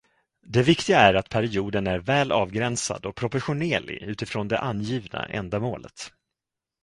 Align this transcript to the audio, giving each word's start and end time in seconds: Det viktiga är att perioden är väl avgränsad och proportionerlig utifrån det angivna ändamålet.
Det 0.47 0.63
viktiga 0.63 0.99
är 0.99 1.13
att 1.13 1.29
perioden 1.29 1.87
är 1.87 1.99
väl 1.99 2.31
avgränsad 2.31 3.05
och 3.05 3.15
proportionerlig 3.15 4.01
utifrån 4.01 4.47
det 4.47 4.59
angivna 4.59 5.25
ändamålet. 5.25 6.11